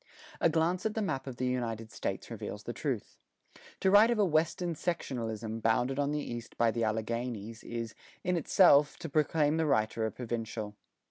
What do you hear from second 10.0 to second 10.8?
a provincial.